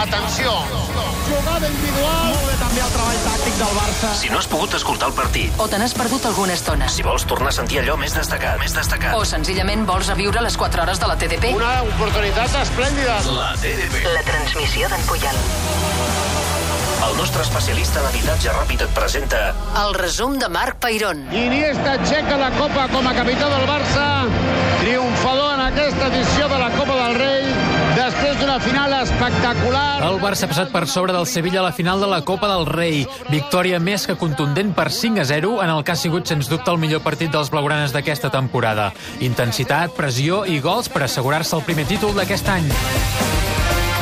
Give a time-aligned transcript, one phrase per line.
[0.00, 0.50] Atenció.
[1.28, 2.30] Jugada individual.
[2.32, 4.12] Molt bé també el treball tàctic del Barça.
[4.18, 6.88] Si no has pogut escoltar el partit, O te n'has perdut alguna estona.
[6.88, 10.56] si vols tornar a sentir allò més destacat, més destacat, O senzillament vols reviure les
[10.56, 11.52] 4 hores de la TDP.
[11.54, 13.20] Una oportunitat esplèndida.
[13.36, 14.04] la TDP.
[14.14, 15.36] La transmissió d'en Puyol.
[17.10, 19.54] El nostre especialista en habitatge ràpid et presenta
[19.84, 21.26] El resum de Marc Peirón.
[21.32, 24.26] Iniesta aixeca la Copa com a capità del Barça,
[24.80, 27.39] triomfador en aquesta edició de la Copa del Rei,
[28.50, 30.02] d'una final espectacular.
[30.02, 32.66] El Barça ha passat per sobre del Sevilla a la final de la Copa del
[32.66, 33.04] Rei.
[33.30, 36.72] Victòria més que contundent per 5 a 0 en el que ha sigut, sens dubte,
[36.72, 38.90] el millor partit dels blaugranes d'aquesta temporada.
[39.20, 42.66] Intensitat, pressió i gols per assegurar-se el primer títol d'aquest any.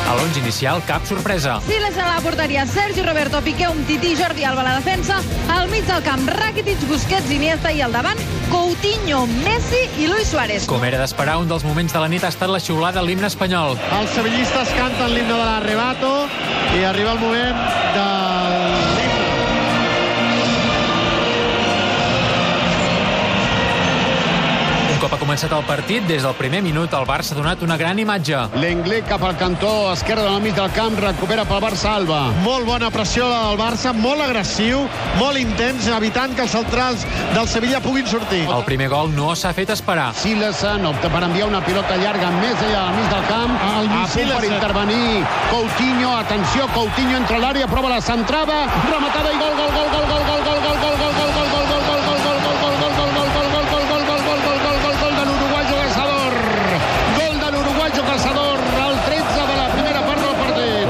[0.08, 1.58] A l'11 inicial, cap sorpresa.
[1.66, 5.18] Siles a la porteria, Sergi Roberto, Piqué, Umtiti, Jordi Alba a la defensa,
[5.52, 8.16] al mig del camp, Rakitic, Busquets, Iniesta i al davant,
[8.48, 10.64] Coutinho, Messi i Luis Suárez.
[10.64, 13.28] Com era d'esperar, un dels moments de la nit ha estat la xiulada a l'himne
[13.28, 13.76] espanyol.
[14.00, 16.14] Els sevillistes canten l'himne de l'arrebato
[16.72, 17.60] i arriba el moment
[17.92, 18.27] de
[24.98, 27.76] Un cop ha començat el partit, des del primer minut el Barça ha donat una
[27.78, 28.38] gran imatge.
[28.58, 32.16] L'Englè cap al cantó esquerre del mig del camp, recupera pel Barça Alba.
[32.42, 34.80] Molt bona pressió del Barça, molt agressiu,
[35.20, 38.40] molt intens, evitant que els centrals del Sevilla puguin sortir.
[38.50, 40.08] El primer gol no s'ha fet esperar.
[40.18, 43.54] Silesen opta per enviar una pilota llarga més allà del mig del camp.
[43.68, 46.10] El a punt per intervenir Coutinho.
[46.24, 50.26] Atenció, Coutinho entra a l'àrea, prova la centrada, rematada i gol, gol, gol, gol, gol,
[50.26, 51.57] gol, gol, gol, gol, gol, gol, gol, gol, gol, gol,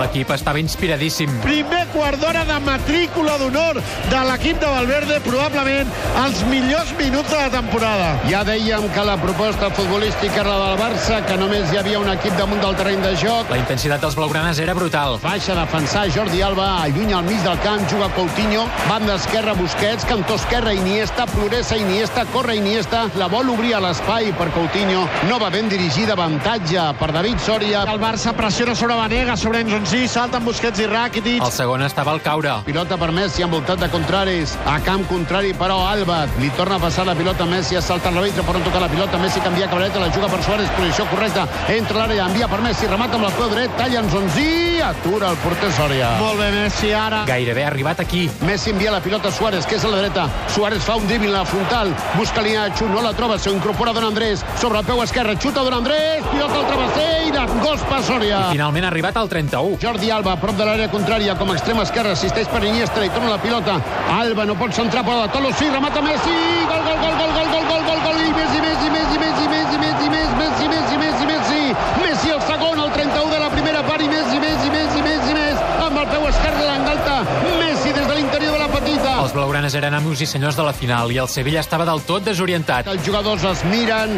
[0.09, 1.29] L'equip estava inspiradíssim.
[1.45, 3.77] Primer quart d'hora de matrícula d'honor
[4.09, 5.91] de l'equip de Valverde, probablement
[6.23, 8.07] els millors minuts de la temporada.
[8.31, 12.09] Ja dèiem que la proposta futbolística era la del Barça, que només hi havia un
[12.09, 13.53] equip damunt del terreny de joc.
[13.53, 15.19] La intensitat dels blaugranes era brutal.
[15.21, 20.09] Baixa a defensar Jordi Alba, allunya al mig del camp, juga Coutinho, banda esquerra Busquets,
[20.09, 25.39] cantó esquerra Iniesta, progressa Iniesta, corre Iniesta, la vol obrir a l'espai per Coutinho, no
[25.45, 27.85] va ben dirigida, avantatge per David Soria.
[27.85, 29.61] El Barça pressiona sobre Vanega, sobre
[30.09, 31.43] Enzonzi, salten Busquets i Rakitic.
[31.45, 32.63] El segon estava al caure.
[32.65, 34.55] Pilota per Messi, envoltat de contraris.
[34.67, 36.27] A camp contrari, però, Alba.
[36.41, 38.89] Li torna a passar la pilota a Messi, es salta l'àrbitre per on tocar la
[38.89, 39.19] pilota.
[39.19, 41.47] Messi canvia cabreta, la juga per Suárez, posició correcta.
[41.69, 45.31] Entra a l'àrea, envia per Messi, remata amb el peu dret, talla en Zonzi, atura
[45.31, 46.15] el porter Soria.
[46.23, 47.25] Molt bé, Messi, ara.
[47.29, 48.31] Gairebé ha arribat aquí.
[48.49, 50.29] Messi envia la pilota a Suárez, que és a la dreta.
[50.55, 53.53] Suárez fa un dribbling a la frontal, busca línia de xut, no la troba, s'ho
[53.53, 57.81] incorpora Don Andrés, sobre el peu esquerre, xuta Don Andrés, pilota al travesser i gos
[57.89, 58.49] per Soria.
[58.53, 59.77] Finalment ha arribat al 31.
[59.89, 63.31] Jordi Alba, prop de l'àrea contrària, com a extrem esquerre, assisteix per Iniesta, li torna
[63.33, 63.79] la pilota.
[64.13, 66.35] Alba no pot centrar, però de Tolo sí, remata Messi,
[66.69, 68.21] gol, gol, gol, gol, gol, gol, gol, gol, gol,
[79.69, 82.87] Blaugranes eren amos i senyors de la final i el Sevilla estava del tot desorientat.
[82.89, 84.15] Els jugadors es miren,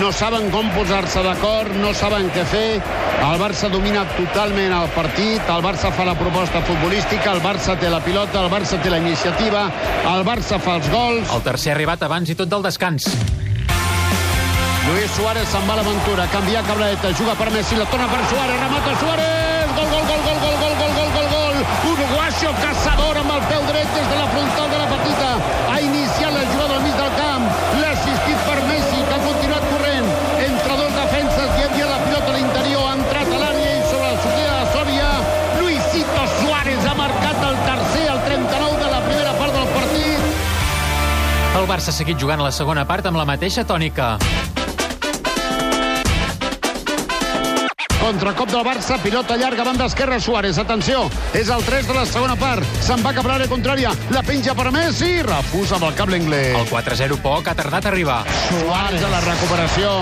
[0.00, 2.80] no saben com posar-se d'acord, no saben què fer.
[3.24, 7.90] El Barça domina totalment el partit, el Barça fa la proposta futbolística, el Barça té
[7.92, 9.66] la pilota, el Barça té la iniciativa,
[10.14, 11.28] el Barça fa els gols.
[11.36, 13.10] El tercer ha arribat abans i tot del descans.
[14.88, 18.60] Luis Suárez se'n va a l'aventura, canvia Cabreta, juga per Messi, la torna per Suárez,
[18.64, 22.93] remata Suárez, gol, gol, gol, gol, gol, gol, gol, gol, gol, gol, Uruguayo Cazador
[41.54, 44.16] El Barça ha seguit jugant a la segona part amb la mateixa tònica.
[48.04, 50.58] Contracop del Barça, pilota llarga, banda esquerra, Suárez.
[50.60, 52.66] Atenció, és el 3 de la segona part.
[52.84, 53.94] Se'n va cap a l'àrea contrària.
[54.12, 56.42] La penja per Messi, refusa amb el cap l'Inglé.
[56.58, 58.18] El 4-0 poc ha tardat a arribar.
[58.50, 59.94] Suárez a la recuperació.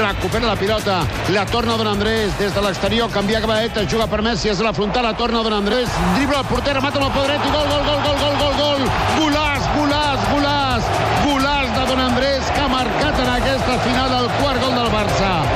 [0.00, 0.98] Recupera la pilota.
[1.36, 3.12] La torna Don Andrés des de l'exterior.
[3.12, 5.86] Canvia Cabaeta, juga per Messi, és a la frontal, la torna Don Andrés.
[6.16, 8.54] Dribla el porter, mata amb el peu dret i gol, gol, gol, gol, gol, gol,
[8.58, 8.88] gol.
[9.14, 9.53] Golaç, golaç,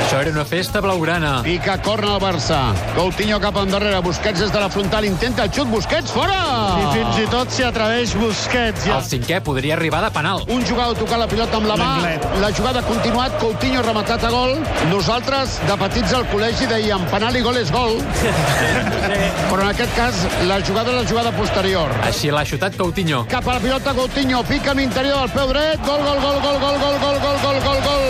[0.08, 1.42] Això era una festa blaugrana.
[1.44, 2.58] Pica, corna el Barça.
[2.96, 6.38] Coutinho cap endarrere, Busquets des de la frontal, intenta el xut, Busquets fora!
[6.80, 8.86] I fins i tot s'hi atreveix Busquets.
[8.88, 9.02] Ja.
[9.02, 10.46] El cinquè podria arribar de penal.
[10.48, 11.90] Un jugador tocar la pilota amb la mà,
[12.40, 14.56] la jugada ha continuat, Coutinho rematat a gol.
[14.88, 18.00] Nosaltres, de petits al col·legi, dèiem penal i gol és gol.
[19.50, 21.92] Però en aquest cas, la jugada és la jugada posterior.
[22.08, 23.26] Així l'ha xutat Coutinho.
[23.28, 26.60] Cap a la pilota, Coutinho, pica amb l'interior del peu dret, gol, gol, gol, gol,
[26.64, 28.07] gol, gol, gol, gol, gol, gol, gol.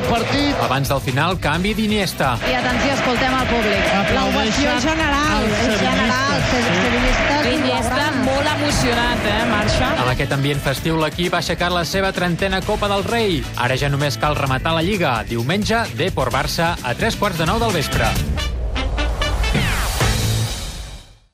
[0.00, 0.62] El partit.
[0.64, 2.32] Abans del final, canvi d'Iniesta.
[2.48, 3.92] I atenció, escoltem el públic.
[4.16, 5.46] L'ovació general,
[5.82, 6.46] general.
[6.50, 9.92] Sevillistes Iniesta molt emocionat, eh, marxa.
[9.98, 13.40] Amb aquest ambient festiu, l'equip ha aixecat la seva trentena Copa del Rei.
[13.56, 15.22] Ara ja només cal rematar la Lliga.
[15.28, 18.08] Diumenge, Depor Barça, a tres quarts de nou del vespre.